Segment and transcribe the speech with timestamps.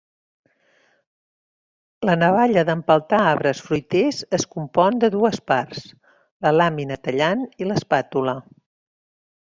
[2.09, 5.85] La navalla d'empeltar arbres fruiters es compon de dues parts:
[6.47, 8.37] la làmina tallant i l'espàtula.